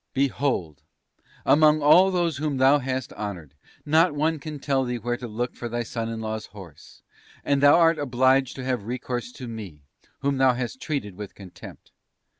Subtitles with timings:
[0.15, 0.81] Behold
[1.45, 3.53] I among all those whom thou hast honoured
[3.85, 7.03] not one can tell thee where to look for thy son in law's horse,
[7.45, 9.83] and thou art obliged to have recourse to me,
[10.21, 11.91] whom thou hast treated with contempt!